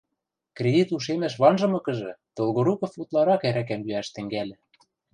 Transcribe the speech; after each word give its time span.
Кредит 0.57 0.89
ушемӹш 0.95 1.33
ванжымыкыжы, 1.41 2.11
Долгоруков 2.35 2.91
утларак 3.01 3.41
ӓрӓкӓм 3.49 3.81
йӱӓш 3.87 4.07
тӹнгӓльӹ. 4.15 4.55